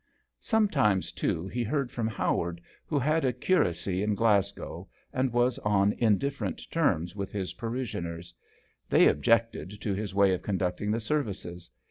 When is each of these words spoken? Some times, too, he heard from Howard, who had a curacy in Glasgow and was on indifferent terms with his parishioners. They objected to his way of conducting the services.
Some 0.39 0.67
times, 0.67 1.11
too, 1.11 1.47
he 1.47 1.61
heard 1.63 1.91
from 1.91 2.07
Howard, 2.07 2.59
who 2.87 2.97
had 2.97 3.23
a 3.23 3.31
curacy 3.31 4.01
in 4.01 4.15
Glasgow 4.15 4.89
and 5.13 5.31
was 5.31 5.59
on 5.59 5.93
indifferent 5.93 6.63
terms 6.71 7.15
with 7.15 7.31
his 7.31 7.53
parishioners. 7.53 8.33
They 8.89 9.07
objected 9.07 9.79
to 9.79 9.93
his 9.93 10.15
way 10.15 10.33
of 10.33 10.41
conducting 10.41 10.89
the 10.89 10.99
services. 11.01 11.69